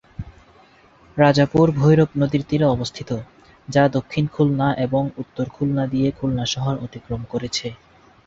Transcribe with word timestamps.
রাজাপুর 1.17 1.67
ভৈরব 1.79 2.09
নদীর 2.15 2.43
তীরে 2.49 2.65
অবস্থিত 2.67 3.09
যা 3.67 3.83
দক্ষিণ 3.95 4.25
খুলনা 4.27 4.67
এবং 4.77 5.03
উত্তর 5.17 5.45
খুলনা 5.49 5.83
দিয়ে 5.87 6.07
খুলনা 6.11 6.45
শহর 6.53 6.75
অতিক্রম 6.77 7.21
করেছে। 7.31 7.67